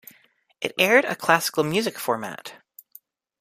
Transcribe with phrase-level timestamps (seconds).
[0.61, 2.53] It aired a classical music format.